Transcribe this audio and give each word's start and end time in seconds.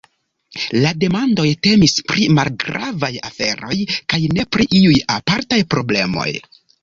La 0.83 0.91
demandoj 1.01 1.43
temis 1.67 1.93
pri 2.11 2.23
malgravaj 2.37 3.11
aferoj 3.29 3.77
kaj 4.13 4.21
ne 4.39 4.47
pri 4.57 4.67
iuj 4.81 4.97
apartaj 5.19 5.63
problemoj. 5.75 6.29